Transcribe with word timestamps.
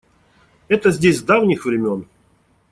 Это 0.67 0.89
здесь 0.89 1.19
с 1.19 1.21
давних 1.21 1.65
времён. 1.65 2.07